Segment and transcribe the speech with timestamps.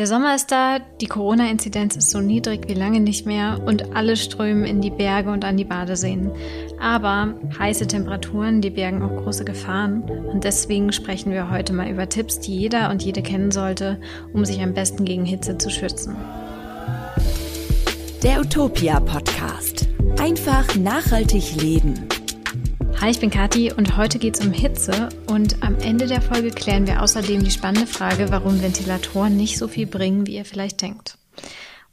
[0.00, 4.16] Der Sommer ist da, die Corona-Inzidenz ist so niedrig wie lange nicht mehr und alle
[4.16, 6.30] strömen in die Berge und an die Badeseen.
[6.80, 10.00] Aber heiße Temperaturen, die bergen auch große Gefahren
[10.32, 14.00] und deswegen sprechen wir heute mal über Tipps, die jeder und jede kennen sollte,
[14.32, 16.16] um sich am besten gegen Hitze zu schützen.
[18.22, 19.86] Der Utopia Podcast.
[20.18, 22.08] Einfach nachhaltig leben.
[23.00, 26.50] Hi, ich bin Kathi und heute geht es um Hitze und am Ende der Folge
[26.50, 30.82] klären wir außerdem die spannende Frage, warum Ventilatoren nicht so viel bringen, wie ihr vielleicht
[30.82, 31.16] denkt.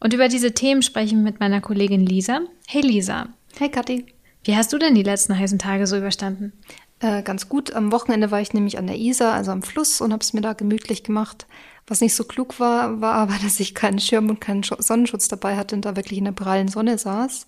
[0.02, 2.42] Und über diese Themen sprechen wir mit meiner Kollegin Lisa.
[2.68, 3.30] Hey Lisa.
[3.58, 4.06] Hey Kathi.
[4.44, 6.52] Wie hast du denn die letzten heißen Tage so überstanden?
[7.00, 7.72] Äh, ganz gut.
[7.72, 10.42] Am Wochenende war ich nämlich an der Isar, also am Fluss, und habe es mir
[10.42, 11.48] da gemütlich gemacht.
[11.86, 15.56] Was nicht so klug war, war aber, dass ich keinen Schirm und keinen Sonnenschutz dabei
[15.56, 17.48] hatte und da wirklich in der prallen Sonne saß.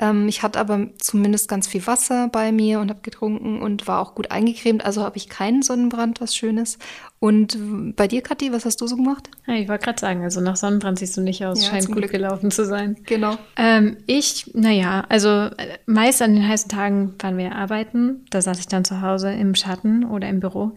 [0.00, 4.00] Ähm, ich hatte aber zumindest ganz viel Wasser bei mir und habe getrunken und war
[4.00, 4.84] auch gut eingecremt.
[4.84, 6.78] Also habe ich keinen Sonnenbrand, was Schönes.
[7.20, 7.56] Und
[7.96, 9.30] bei dir, Kathi, was hast du so gemacht?
[9.46, 11.62] Ja, ich wollte gerade sagen, also nach Sonnenbrand siehst du nicht aus.
[11.62, 12.10] Ja, Scheint gut Glück.
[12.10, 12.96] gelaufen zu sein.
[13.06, 13.36] Genau.
[13.56, 18.26] Ähm, ich, naja, also äh, meist an den heißen Tagen waren wir arbeiten.
[18.30, 20.72] Da saß ich dann zu Hause im Schatten oder im Büro.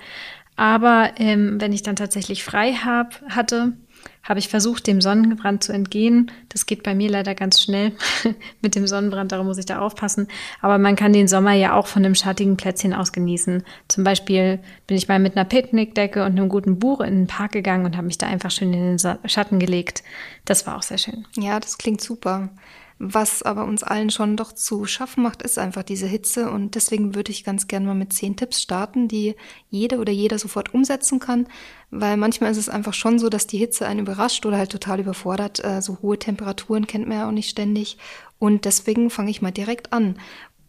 [0.56, 3.73] Aber ähm, wenn ich dann tatsächlich frei hab, hatte,
[4.28, 6.31] habe ich versucht, dem Sonnenbrand zu entgehen.
[6.50, 7.94] Das geht bei mir leider ganz schnell
[8.61, 10.28] mit dem Sonnenbrand, darum muss ich da aufpassen.
[10.61, 13.64] Aber man kann den Sommer ja auch von einem schattigen Plätzchen aus genießen.
[13.88, 17.53] Zum Beispiel bin ich mal mit einer Picknickdecke und einem guten Buch in den Park
[17.53, 20.03] gegangen und habe mich da einfach schön in den Schatten gelegt.
[20.44, 21.25] Das war auch sehr schön.
[21.38, 22.50] Ja, das klingt super.
[23.00, 26.50] Was aber uns allen schon doch zu schaffen macht, ist einfach diese Hitze.
[26.50, 29.36] Und deswegen würde ich ganz gerne mal mit zehn Tipps starten, die
[29.70, 31.48] jede oder jeder sofort umsetzen kann.
[31.92, 35.00] Weil manchmal ist es einfach schon so, dass die Hitze einen überrascht oder halt total
[35.00, 35.64] überfordert.
[35.64, 37.98] Äh, so hohe Temperaturen kennt man ja auch nicht ständig.
[38.39, 40.17] Und deswegen fange ich mal direkt an.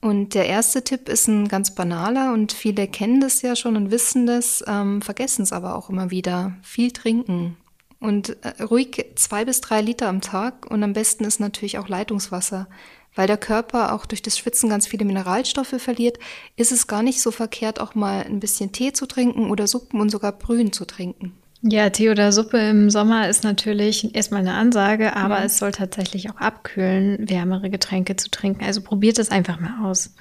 [0.00, 3.90] Und der erste Tipp ist ein ganz banaler und viele kennen das ja schon und
[3.90, 6.52] wissen das, ähm, vergessen es aber auch immer wieder.
[6.62, 7.56] Viel trinken.
[8.00, 11.88] Und äh, ruhig zwei bis drei Liter am Tag und am besten ist natürlich auch
[11.88, 12.68] Leitungswasser.
[13.14, 16.18] Weil der Körper auch durch das Schwitzen ganz viele Mineralstoffe verliert,
[16.56, 20.00] ist es gar nicht so verkehrt, auch mal ein bisschen Tee zu trinken oder Suppen
[20.00, 21.36] und sogar Brühen zu trinken.
[21.60, 25.46] Ja, Tee oder Suppe im Sommer ist natürlich erstmal eine Ansage, aber mhm.
[25.46, 28.64] es soll tatsächlich auch abkühlen, wärmere Getränke zu trinken.
[28.64, 30.14] Also probiert es einfach mal aus.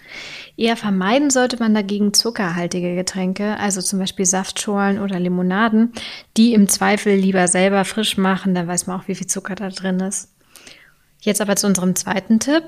[0.56, 5.94] Eher vermeiden sollte man dagegen zuckerhaltige Getränke, also zum Beispiel Saftschorlen oder Limonaden,
[6.38, 9.70] die im Zweifel lieber selber frisch machen, da weiß man auch, wie viel Zucker da
[9.70, 10.34] drin ist.
[11.20, 12.64] Jetzt aber zu unserem zweiten Tipp.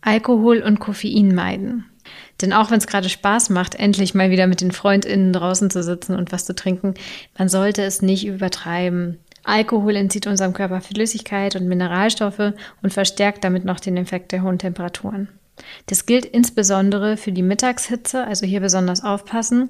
[0.00, 1.91] Alkohol und Koffein meiden.
[2.40, 5.82] Denn auch wenn es gerade Spaß macht, endlich mal wieder mit den FreundInnen draußen zu
[5.82, 6.94] sitzen und was zu trinken,
[7.38, 9.18] man sollte es nicht übertreiben.
[9.44, 12.52] Alkohol entzieht unserem Körper Flüssigkeit und Mineralstoffe
[12.82, 15.28] und verstärkt damit noch den Effekt der hohen Temperaturen.
[15.86, 19.68] Das gilt insbesondere für die Mittagshitze, also hier besonders aufpassen.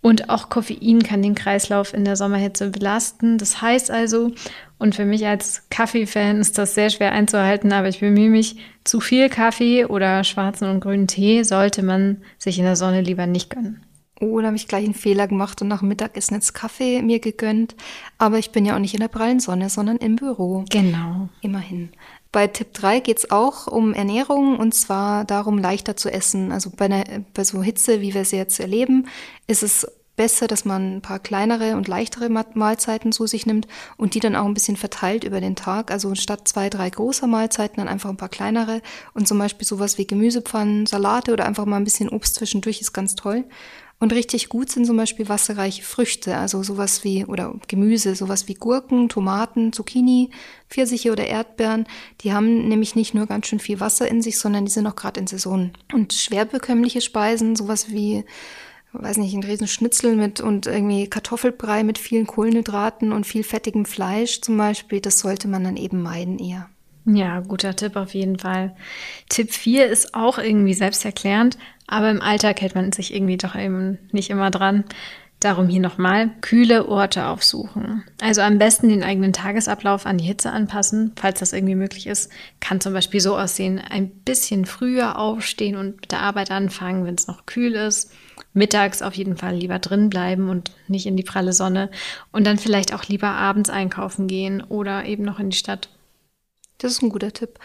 [0.00, 3.36] Und auch Koffein kann den Kreislauf in der Sommerhitze belasten.
[3.36, 4.32] Das heißt also,
[4.78, 9.00] und für mich als Kaffee-Fan ist das sehr schwer einzuhalten, aber ich bemühe mich, zu
[9.00, 13.50] viel Kaffee oder schwarzen und grünen Tee sollte man sich in der Sonne lieber nicht
[13.50, 13.84] gönnen.
[14.20, 17.20] Oh, da habe ich gleich einen Fehler gemacht und nach Mittag ist jetzt Kaffee mir
[17.20, 17.76] gegönnt.
[18.18, 20.64] Aber ich bin ja auch nicht in der prallen Sonne, sondern im Büro.
[20.70, 21.28] Genau.
[21.40, 21.90] Immerhin.
[22.30, 26.52] Bei Tipp 3 geht es auch um Ernährung und zwar darum, leichter zu essen.
[26.52, 29.08] Also bei, einer, bei so Hitze, wie wir sie jetzt erleben,
[29.46, 29.86] ist es
[30.18, 34.36] besser, dass man ein paar kleinere und leichtere Mahlzeiten zu sich nimmt und die dann
[34.36, 35.90] auch ein bisschen verteilt über den Tag.
[35.90, 38.82] Also statt zwei, drei großer Mahlzeiten dann einfach ein paar kleinere
[39.14, 42.92] und zum Beispiel sowas wie Gemüsepfannen, Salate oder einfach mal ein bisschen Obst zwischendurch ist
[42.92, 43.44] ganz toll.
[44.00, 48.54] Und richtig gut sind zum Beispiel wasserreiche Früchte, also sowas wie, oder Gemüse, sowas wie
[48.54, 50.30] Gurken, Tomaten, Zucchini,
[50.70, 51.86] Pfirsiche oder Erdbeeren.
[52.20, 54.94] Die haben nämlich nicht nur ganz schön viel Wasser in sich, sondern die sind auch
[54.94, 55.72] gerade in Saison.
[55.92, 58.24] Und schwerbekömmliche Speisen, sowas wie,
[58.92, 63.84] weiß nicht, ein riesen Schnitzel mit und irgendwie Kartoffelbrei mit vielen Kohlenhydraten und viel fettigem
[63.84, 66.70] Fleisch zum Beispiel, das sollte man dann eben meiden eher.
[67.10, 68.76] Ja, guter Tipp auf jeden Fall.
[69.30, 73.98] Tipp 4 ist auch irgendwie selbsterklärend, aber im Alltag hält man sich irgendwie doch eben
[74.12, 74.84] nicht immer dran.
[75.40, 78.04] Darum hier nochmal kühle Orte aufsuchen.
[78.20, 82.30] Also am besten den eigenen Tagesablauf an die Hitze anpassen, falls das irgendwie möglich ist.
[82.60, 87.14] Kann zum Beispiel so aussehen, ein bisschen früher aufstehen und mit der Arbeit anfangen, wenn
[87.14, 88.12] es noch kühl ist.
[88.52, 91.88] Mittags auf jeden Fall lieber drin bleiben und nicht in die pralle Sonne.
[92.32, 95.88] Und dann vielleicht auch lieber abends einkaufen gehen oder eben noch in die Stadt.
[96.78, 97.58] Das ist ein guter Tipp.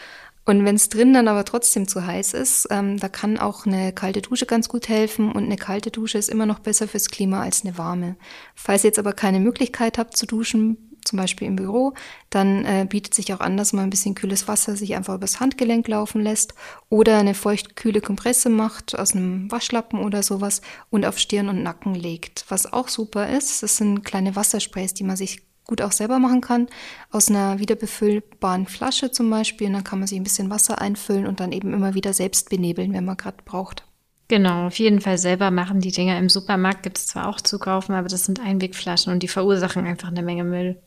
[0.46, 3.94] Und wenn es drin dann aber trotzdem zu heiß ist, ähm, da kann auch eine
[3.94, 7.42] kalte Dusche ganz gut helfen und eine kalte Dusche ist immer noch besser fürs Klima
[7.42, 8.18] als eine warme.
[8.56, 11.94] Falls ihr jetzt aber keine Möglichkeit habt zu duschen, zum Beispiel im Büro,
[12.30, 15.40] dann äh, bietet sich auch an, dass man ein bisschen kühles Wasser sich einfach übers
[15.40, 16.54] Handgelenk laufen lässt
[16.90, 21.96] oder eine feucht-kühle Kompresse macht aus einem Waschlappen oder sowas und auf Stirn und Nacken
[21.96, 22.46] legt.
[22.50, 26.42] Was auch super ist, das sind kleine Wassersprays, die man sich gut auch selber machen
[26.42, 26.68] kann,
[27.12, 29.68] aus einer wiederbefüllbaren Flasche zum Beispiel.
[29.68, 32.50] Und dann kann man sich ein bisschen Wasser einfüllen und dann eben immer wieder selbst
[32.50, 33.84] benebeln, wenn man gerade braucht.
[34.28, 35.80] Genau, auf jeden Fall selber machen.
[35.80, 39.22] Die Dinger im Supermarkt gibt es zwar auch zu kaufen, aber das sind Einwegflaschen und
[39.22, 40.82] die verursachen einfach eine Menge Müll.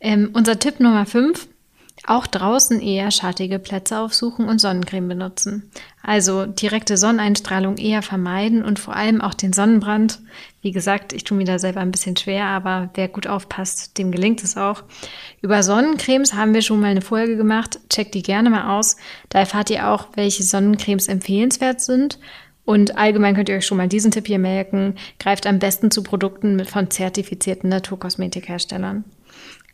[0.00, 1.48] Ähm, unser Tipp Nummer 5
[2.06, 5.70] auch draußen eher schattige Plätze aufsuchen und Sonnencreme benutzen.
[6.02, 10.20] Also direkte Sonneneinstrahlung eher vermeiden und vor allem auch den Sonnenbrand.
[10.62, 14.10] Wie gesagt, ich tue mir da selber ein bisschen schwer, aber wer gut aufpasst, dem
[14.10, 14.84] gelingt es auch.
[15.42, 17.78] Über Sonnencremes haben wir schon mal eine Folge gemacht.
[17.90, 18.96] Checkt die gerne mal aus.
[19.28, 22.18] Da erfahrt ihr auch, welche Sonnencremes empfehlenswert sind.
[22.64, 24.96] Und allgemein könnt ihr euch schon mal diesen Tipp hier merken.
[25.18, 29.04] Greift am besten zu Produkten von zertifizierten Naturkosmetikherstellern.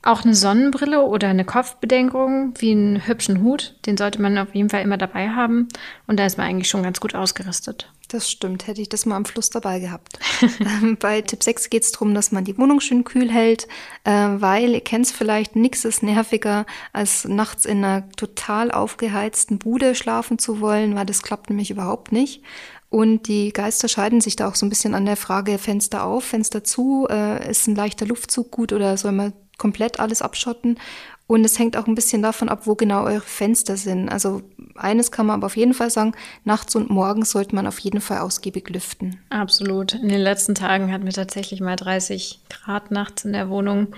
[0.04, 4.68] Auch eine Sonnenbrille oder eine Kopfbedenkung wie einen hübschen Hut, den sollte man auf jeden
[4.68, 5.68] Fall immer dabei haben.
[6.06, 7.90] Und da ist man eigentlich schon ganz gut ausgerüstet.
[8.08, 10.18] Das stimmt, hätte ich das mal am Fluss dabei gehabt.
[10.60, 13.66] Ähm, bei Tipp 6 geht es darum, dass man die Wohnung schön kühl hält,
[14.04, 19.58] äh, weil ihr kennt es vielleicht, nichts ist nerviger, als nachts in einer total aufgeheizten
[19.58, 22.42] Bude schlafen zu wollen, weil das klappt nämlich überhaupt nicht.
[22.90, 26.24] Und die Geister scheiden sich da auch so ein bisschen an der Frage Fenster auf,
[26.24, 30.78] Fenster zu, äh, ist ein leichter Luftzug gut oder soll man komplett alles abschotten.
[31.26, 34.10] Und es hängt auch ein bisschen davon ab, wo genau eure Fenster sind.
[34.10, 34.42] Also
[34.74, 36.12] eines kann man aber auf jeden Fall sagen,
[36.44, 39.18] nachts und morgens sollte man auf jeden Fall ausgiebig lüften.
[39.30, 39.94] Absolut.
[39.94, 43.88] In den letzten Tagen hatten wir tatsächlich mal 30 Grad nachts in der Wohnung.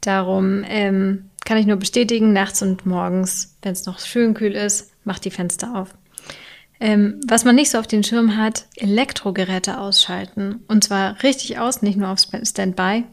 [0.00, 4.92] Darum ähm, kann ich nur bestätigen, nachts und morgens, wenn es noch schön kühl ist,
[5.04, 5.94] macht die Fenster auf.
[6.78, 10.64] Ähm, was man nicht so auf den Schirm hat, Elektrogeräte ausschalten.
[10.68, 13.04] Und zwar richtig aus, nicht nur auf Standby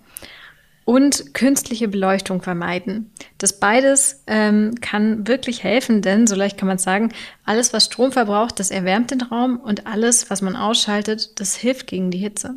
[0.87, 3.11] und künstliche Beleuchtung vermeiden.
[3.39, 7.11] Das beides ähm, kann wirklich helfen, denn so leicht kann man sagen,
[7.43, 11.87] alles, was Strom verbraucht, das erwärmt den Raum und alles, was man ausschaltet, das hilft
[11.87, 12.55] gegen die Hitze.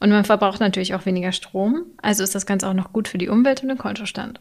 [0.00, 3.18] Und man verbraucht natürlich auch weniger Strom, also ist das Ganze auch noch gut für
[3.18, 4.40] die Umwelt und den Kontostand.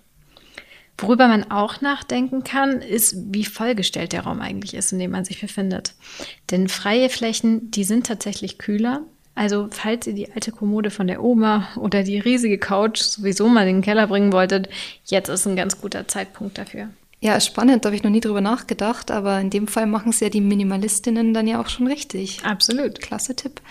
[0.98, 5.26] Worüber man auch nachdenken kann, ist, wie vollgestellt der Raum eigentlich ist, in dem man
[5.26, 5.96] sich befindet.
[6.50, 9.02] Denn freie Flächen, die sind tatsächlich kühler
[9.38, 13.68] also, falls ihr die alte Kommode von der Oma oder die riesige Couch sowieso mal
[13.68, 14.68] in den Keller bringen wolltet,
[15.06, 16.90] jetzt ist ein ganz guter Zeitpunkt dafür.
[17.20, 20.22] Ja, spannend, da habe ich noch nie drüber nachgedacht, aber in dem Fall machen es
[20.22, 22.44] ja die Minimalistinnen dann ja auch schon richtig.
[22.44, 23.00] Absolut.
[23.00, 23.62] Klasse Tipp.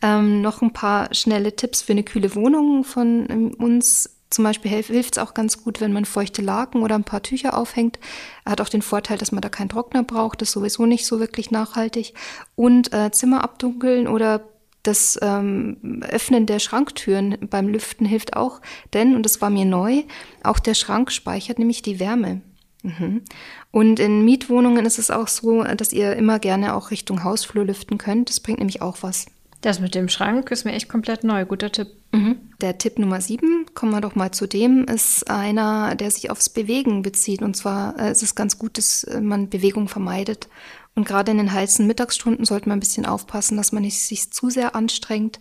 [0.00, 4.10] Ähm, noch ein paar schnelle Tipps für eine kühle Wohnung von ähm, uns.
[4.30, 7.56] Zum Beispiel hilft es auch ganz gut, wenn man feuchte Laken oder ein paar Tücher
[7.58, 7.98] aufhängt.
[8.44, 10.40] Hat auch den Vorteil, dass man da keinen Trockner braucht.
[10.40, 12.14] Das ist sowieso nicht so wirklich nachhaltig.
[12.54, 14.42] Und äh, Zimmer abdunkeln oder
[14.86, 18.60] das ähm, Öffnen der Schranktüren beim Lüften hilft auch,
[18.92, 20.02] denn, und das war mir neu,
[20.42, 22.40] auch der Schrank speichert nämlich die Wärme.
[22.82, 23.22] Mhm.
[23.72, 27.98] Und in Mietwohnungen ist es auch so, dass ihr immer gerne auch Richtung Hausflur lüften
[27.98, 28.28] könnt.
[28.28, 29.26] Das bringt nämlich auch was.
[29.60, 31.44] Das mit dem Schrank ist mir echt komplett neu.
[31.44, 31.88] Guter Tipp.
[32.12, 32.36] Mhm.
[32.60, 36.48] Der Tipp Nummer sieben, kommen wir doch mal zu dem, ist einer, der sich aufs
[36.48, 37.42] Bewegen bezieht.
[37.42, 40.48] Und zwar äh, ist es ganz gut, dass man Bewegung vermeidet.
[40.96, 44.32] Und gerade in den heißen Mittagsstunden sollte man ein bisschen aufpassen, dass man nicht sich
[44.32, 45.40] zu sehr anstrengt.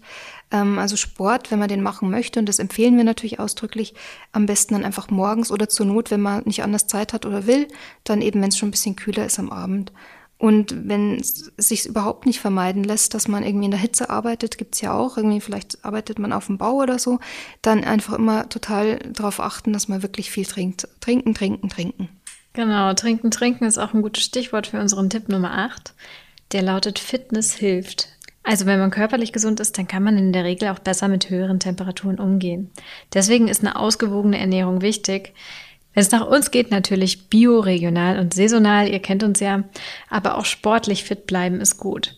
[0.52, 3.94] Ähm, also Sport, wenn man den machen möchte, und das empfehlen wir natürlich ausdrücklich,
[4.34, 7.48] am besten dann einfach morgens oder zur Not, wenn man nicht anders Zeit hat oder
[7.48, 7.70] will,
[8.04, 9.94] dann eben, wenn es schon ein bisschen kühler ist am Abend.
[10.38, 14.58] Und wenn es sich überhaupt nicht vermeiden lässt, dass man irgendwie in der Hitze arbeitet,
[14.58, 17.20] gibt's ja auch, irgendwie vielleicht arbeitet man auf dem Bau oder so,
[17.62, 20.90] dann einfach immer total darauf achten, dass man wirklich viel trinkt.
[21.00, 22.10] Trinken, trinken, trinken.
[22.56, 25.94] Genau, trinken, trinken ist auch ein gutes Stichwort für unseren Tipp Nummer 8.
[26.54, 28.08] Der lautet Fitness hilft.
[28.44, 31.30] Also wenn man körperlich gesund ist, dann kann man in der Regel auch besser mit
[31.30, 32.72] höheren Temperaturen umgehen.
[33.14, 35.34] Deswegen ist eine ausgewogene Ernährung wichtig.
[35.94, 39.66] Wenn es nach uns geht, natürlich bio, regional und saisonal, ihr kennt uns ja,
[40.10, 42.16] aber auch sportlich fit bleiben ist gut.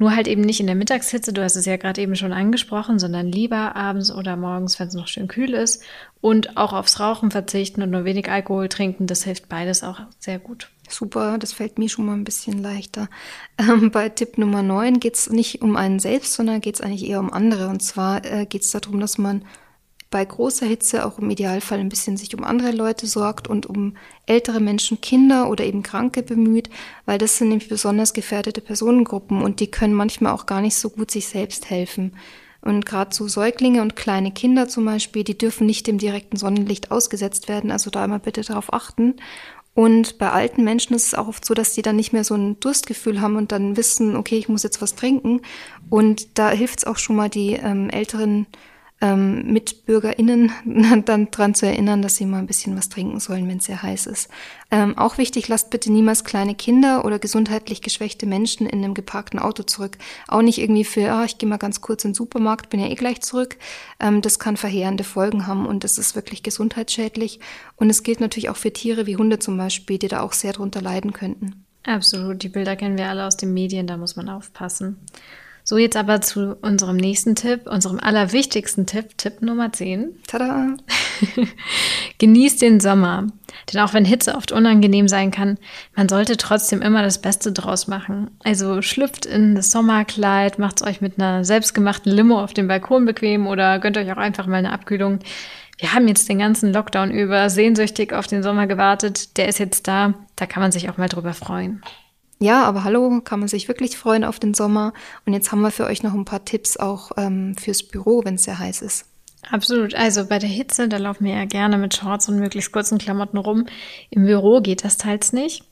[0.00, 2.98] Nur halt eben nicht in der Mittagshitze, du hast es ja gerade eben schon angesprochen,
[2.98, 5.82] sondern lieber abends oder morgens, wenn es noch schön kühl ist.
[6.22, 10.38] Und auch aufs Rauchen verzichten und nur wenig Alkohol trinken, das hilft beides auch sehr
[10.38, 10.70] gut.
[10.88, 13.10] Super, das fällt mir schon mal ein bisschen leichter.
[13.58, 17.06] Ähm, bei Tipp Nummer 9 geht es nicht um einen selbst, sondern geht es eigentlich
[17.06, 17.68] eher um andere.
[17.68, 19.44] Und zwar äh, geht es darum, dass man
[20.10, 23.96] bei großer Hitze auch im Idealfall ein bisschen sich um andere Leute sorgt und um
[24.26, 26.68] ältere Menschen, Kinder oder eben Kranke bemüht,
[27.06, 30.90] weil das sind nämlich besonders gefährdete Personengruppen und die können manchmal auch gar nicht so
[30.90, 32.16] gut sich selbst helfen.
[32.60, 36.90] Und gerade so Säuglinge und kleine Kinder zum Beispiel, die dürfen nicht dem direkten Sonnenlicht
[36.90, 39.14] ausgesetzt werden, also da immer bitte darauf achten.
[39.72, 42.34] Und bei alten Menschen ist es auch oft so, dass die dann nicht mehr so
[42.34, 45.40] ein Durstgefühl haben und dann wissen, okay, ich muss jetzt was trinken.
[45.88, 48.46] Und da hilft es auch schon mal, die ähm, älteren
[49.00, 50.52] ähm, MitbürgerInnen
[51.04, 53.82] dann dran zu erinnern, dass sie mal ein bisschen was trinken sollen, wenn es sehr
[53.82, 54.28] heiß ist.
[54.70, 59.38] Ähm, auch wichtig, lasst bitte niemals kleine Kinder oder gesundheitlich geschwächte Menschen in einem geparkten
[59.38, 59.98] Auto zurück.
[60.28, 62.88] Auch nicht irgendwie für, ah, ich gehe mal ganz kurz in den Supermarkt, bin ja
[62.88, 63.56] eh gleich zurück.
[63.98, 67.40] Ähm, das kann verheerende Folgen haben und das ist wirklich gesundheitsschädlich.
[67.76, 70.52] Und es gilt natürlich auch für Tiere wie Hunde zum Beispiel, die da auch sehr
[70.52, 71.64] drunter leiden könnten.
[71.84, 74.98] Absolut, die Bilder kennen wir alle aus den Medien, da muss man aufpassen.
[75.70, 80.16] So, jetzt aber zu unserem nächsten Tipp, unserem allerwichtigsten Tipp, Tipp Nummer 10.
[80.26, 80.74] Tada!
[82.18, 83.28] Genießt den Sommer.
[83.72, 85.58] Denn auch wenn Hitze oft unangenehm sein kann,
[85.94, 88.32] man sollte trotzdem immer das Beste draus machen.
[88.42, 93.04] Also schlüpft in das Sommerkleid, macht es euch mit einer selbstgemachten Limo auf dem Balkon
[93.04, 95.20] bequem oder gönnt euch auch einfach mal eine Abkühlung.
[95.78, 99.36] Wir haben jetzt den ganzen Lockdown über sehnsüchtig auf den Sommer gewartet.
[99.36, 100.14] Der ist jetzt da.
[100.34, 101.80] Da kann man sich auch mal drüber freuen.
[102.42, 104.94] Ja, aber hallo, kann man sich wirklich freuen auf den Sommer.
[105.26, 108.36] Und jetzt haben wir für euch noch ein paar Tipps auch ähm, fürs Büro, wenn
[108.36, 109.04] es sehr heiß ist.
[109.50, 109.94] Absolut.
[109.94, 113.36] Also bei der Hitze, da laufen wir ja gerne mit Shorts und möglichst kurzen Klamotten
[113.36, 113.66] rum.
[114.08, 115.64] Im Büro geht das teils nicht.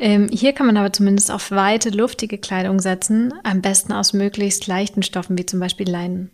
[0.00, 4.66] Ähm, hier kann man aber zumindest auf weite, luftige Kleidung setzen, am besten aus möglichst
[4.66, 6.30] leichten Stoffen wie zum Beispiel Leinen.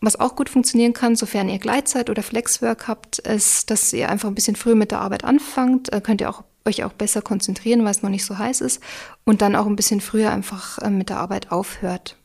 [0.00, 4.28] Was auch gut funktionieren kann, sofern ihr Gleitzeit oder Flexwork habt, ist, dass ihr einfach
[4.28, 5.92] ein bisschen früher mit der Arbeit anfangt.
[5.92, 8.82] Äh, könnt ihr auch euch auch besser konzentrieren, weil es noch nicht so heiß ist
[9.24, 12.16] und dann auch ein bisschen früher einfach äh, mit der Arbeit aufhört.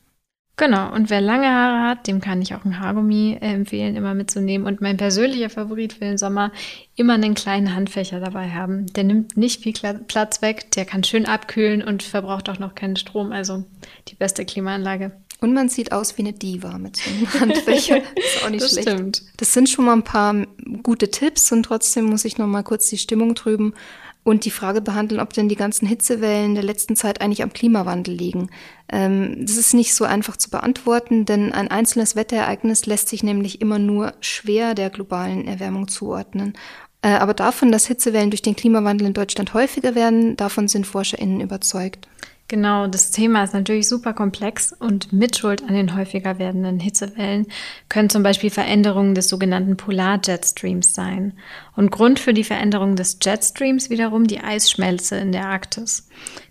[0.60, 4.14] Genau, und wer lange Haare hat, dem kann ich auch ein Haargummi äh, empfehlen, immer
[4.14, 4.68] mitzunehmen.
[4.68, 6.52] Und mein persönlicher Favorit für den Sommer,
[6.98, 8.86] immer einen kleinen Handfächer dabei haben.
[8.88, 12.98] Der nimmt nicht viel Platz weg, der kann schön abkühlen und verbraucht auch noch keinen
[12.98, 13.32] Strom.
[13.32, 13.64] Also
[14.10, 15.14] die beste Klimaanlage.
[15.40, 18.02] Und man sieht aus wie eine Diva mit so einem Handfächer.
[18.02, 18.90] Das ist auch nicht das schlecht.
[18.90, 19.22] Stimmt.
[19.38, 20.46] Das sind schon mal ein paar
[20.84, 23.74] gute Tipps und trotzdem muss ich noch mal kurz die Stimmung trüben
[24.24, 28.14] und die Frage behandeln, ob denn die ganzen Hitzewellen der letzten Zeit eigentlich am Klimawandel
[28.14, 28.50] liegen.
[28.92, 33.62] Ähm, das ist nicht so einfach zu beantworten, denn ein einzelnes Wetterereignis lässt sich nämlich
[33.62, 36.54] immer nur schwer der globalen Erwärmung zuordnen.
[37.02, 41.42] Äh, aber davon, dass Hitzewellen durch den Klimawandel in Deutschland häufiger werden, davon sind ForscherInnen
[41.42, 42.08] überzeugt.
[42.50, 47.46] Genau, das Thema ist natürlich super komplex und Mitschuld an den häufiger werdenden Hitzewellen
[47.90, 51.34] können zum Beispiel Veränderungen des sogenannten Polarjetstreams sein.
[51.76, 56.10] Und Grund für die Veränderung des Jetstreams wiederum die Eisschmelze in der Arktis.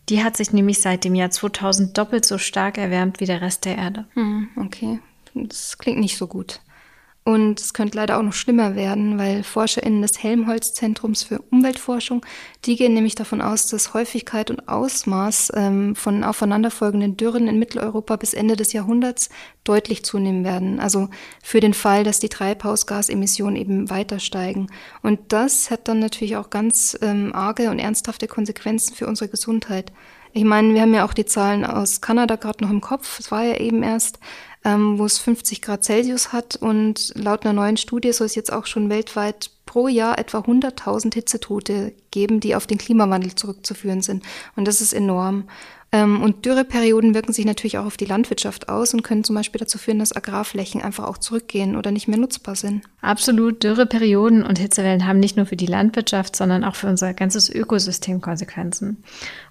[0.09, 3.64] Die hat sich nämlich seit dem Jahr 2000 doppelt so stark erwärmt wie der Rest
[3.64, 4.05] der Erde.
[4.14, 5.00] Hm, okay,
[5.35, 6.61] das klingt nicht so gut.
[7.28, 12.25] Und es könnte leider auch noch schlimmer werden, weil ForscherInnen des Helmholtz-Zentrums für Umweltforschung,
[12.64, 18.16] die gehen nämlich davon aus, dass Häufigkeit und Ausmaß ähm, von aufeinanderfolgenden Dürren in Mitteleuropa
[18.16, 19.28] bis Ende des Jahrhunderts
[19.62, 20.80] deutlich zunehmen werden.
[20.80, 21.11] Also
[21.42, 24.68] für den Fall, dass die Treibhausgasemissionen eben weiter steigen.
[25.02, 29.92] Und das hat dann natürlich auch ganz ähm, arge und ernsthafte Konsequenzen für unsere Gesundheit.
[30.32, 33.18] Ich meine, wir haben ja auch die Zahlen aus Kanada gerade noch im Kopf.
[33.18, 34.18] Es war ja eben erst
[34.65, 36.57] ähm, wo es 50 Grad Celsius hat.
[36.57, 41.15] Und laut einer neuen Studie soll es jetzt auch schon weltweit pro Jahr etwa 100.000
[41.15, 44.25] Hitzetote geben, die auf den Klimawandel zurückzuführen sind.
[44.57, 45.49] Und das ist enorm.
[45.90, 49.59] Ähm, und Dürreperioden wirken sich natürlich auch auf die Landwirtschaft aus und können zum Beispiel
[49.59, 52.85] dazu führen, dass Agrarflächen einfach auch zurückgehen oder nicht mehr nutzbar sind.
[53.00, 53.62] Absolut.
[53.62, 58.21] Dürreperioden und Hitzewellen haben nicht nur für die Landwirtschaft, sondern auch für unser ganzes Ökosystem
[58.21, 59.02] Konsequenzen.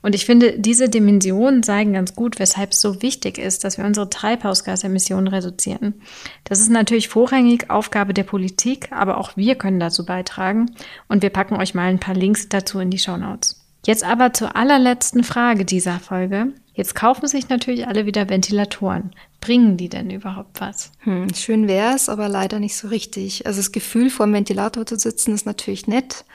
[0.04, 3.86] Und ich finde, diese Dimensionen zeigen ganz gut, weshalb es so wichtig ist, dass wir
[3.86, 5.96] unsere Treibhausgasemissionen reduzieren.
[6.44, 10.68] Das ist natürlich vorrangig Aufgabe der Politik, aber auch wir können dazu beitragen.
[11.08, 13.57] Und wir packen euch mal ein paar Links dazu in die Show Notes.
[13.88, 16.52] Jetzt aber zur allerletzten Frage dieser Folge.
[16.74, 19.12] Jetzt kaufen sich natürlich alle wieder Ventilatoren.
[19.40, 20.92] Bringen die denn überhaupt was?
[21.04, 23.48] Hm, schön wär's, aber leider nicht so richtig.
[23.48, 26.26] Also das Gefühl, vor dem Ventilator zu sitzen, ist natürlich nett.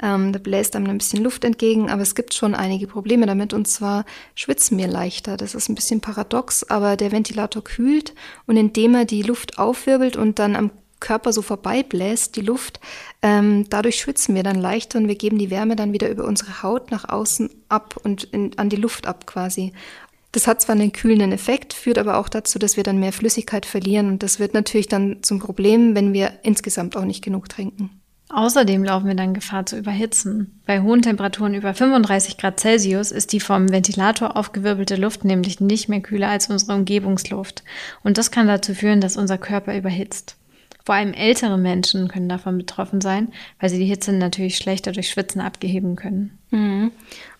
[0.00, 3.54] Ähm, da bläst einem ein bisschen Luft entgegen, aber es gibt schon einige Probleme damit
[3.54, 4.04] und zwar
[4.36, 5.36] schwitzen wir leichter.
[5.36, 8.14] Das ist ein bisschen paradox, aber der Ventilator kühlt
[8.46, 12.80] und indem er die Luft aufwirbelt und dann am Körper so vorbeibläst, die Luft,
[13.22, 16.62] ähm, dadurch schwitzen wir dann leichter und wir geben die Wärme dann wieder über unsere
[16.62, 19.72] Haut nach außen ab und in, an die Luft ab quasi.
[20.32, 23.66] Das hat zwar einen kühlenden Effekt, führt aber auch dazu, dass wir dann mehr Flüssigkeit
[23.66, 28.00] verlieren und das wird natürlich dann zum Problem, wenn wir insgesamt auch nicht genug trinken.
[28.32, 30.60] Außerdem laufen wir dann Gefahr zu überhitzen.
[30.64, 35.88] Bei hohen Temperaturen über 35 Grad Celsius ist die vom Ventilator aufgewirbelte Luft nämlich nicht
[35.88, 37.64] mehr kühler als unsere Umgebungsluft.
[38.04, 40.36] Und das kann dazu führen, dass unser Körper überhitzt.
[40.90, 45.08] Vor allem ältere Menschen können davon betroffen sein, weil sie die Hitze natürlich schlechter durch
[45.08, 46.36] Schwitzen abgeheben können.
[46.50, 46.90] Mhm.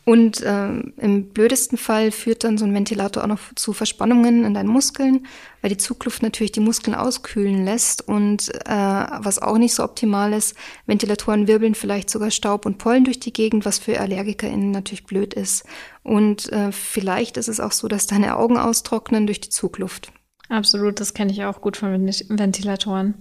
[0.05, 4.55] Und äh, im blödesten Fall führt dann so ein Ventilator auch noch zu Verspannungen in
[4.55, 5.27] deinen Muskeln,
[5.63, 8.07] weil die Zugluft natürlich die Muskeln auskühlen lässt.
[8.07, 10.55] Und äh, was auch nicht so optimal ist,
[10.87, 15.35] Ventilatoren wirbeln vielleicht sogar Staub und Pollen durch die Gegend, was für AllergikerInnen natürlich blöd
[15.35, 15.65] ist.
[16.05, 20.13] Und äh, vielleicht ist es auch so, dass deine Augen austrocknen durch die Zugluft.
[20.51, 23.15] Absolut, das kenne ich auch gut von Ventilatoren.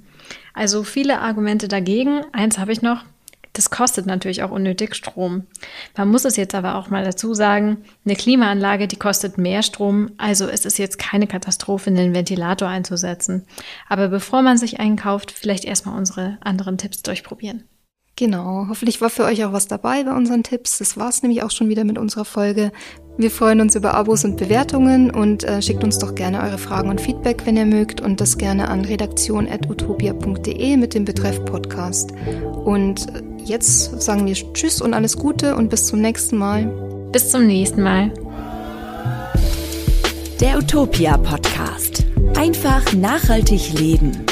[0.54, 2.26] Also viele Argumente dagegen.
[2.34, 3.06] Eins habe ich noch.
[3.54, 5.46] Das kostet natürlich auch unnötig Strom.
[5.96, 10.12] Man muss es jetzt aber auch mal dazu sagen, eine Klimaanlage, die kostet mehr Strom,
[10.18, 13.46] also es ist jetzt keine Katastrophe, einen Ventilator einzusetzen.
[13.88, 17.64] Aber bevor man sich einkauft, vielleicht erstmal unsere anderen Tipps durchprobieren.
[18.20, 20.80] Genau, hoffentlich war für euch auch was dabei bei unseren Tipps.
[20.80, 22.74] Das war es nämlich auch schon wieder mit unserer Folge.
[23.18, 26.90] Wir freuen uns über Abos und Bewertungen und äh, schickt uns doch gerne eure Fragen
[26.90, 32.12] und Feedback, wenn ihr mögt, und das gerne an redaktion.utopia.de mit dem Betreff Podcast.
[32.66, 33.08] Und
[33.46, 36.66] jetzt sagen wir Tschüss und alles Gute und bis zum nächsten Mal.
[37.14, 38.12] Bis zum nächsten Mal.
[40.42, 42.04] Der Utopia Podcast.
[42.36, 44.26] Einfach nachhaltig leben.